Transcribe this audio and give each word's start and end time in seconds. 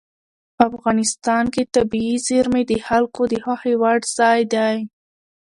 افغانستان 0.67 1.43
کې 1.53 1.63
طبیعي 1.75 2.15
زیرمې 2.27 2.63
د 2.71 2.73
خلکو 2.87 3.21
د 3.31 3.33
خوښې 3.43 3.73
وړ 3.81 3.99
ځای 4.17 4.41
دی. 4.53 4.75